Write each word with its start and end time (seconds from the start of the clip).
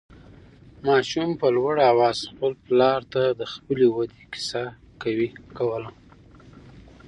ماشوم 0.87 1.29
په 1.41 1.47
لوړ 1.55 1.75
اواز 1.91 2.17
خپل 2.31 2.51
پلار 2.65 2.99
ته 3.13 3.23
د 3.39 3.41
خپلې 3.53 3.87
ودې 3.95 4.21
قصه 4.31 4.63
کوله. 5.57 5.89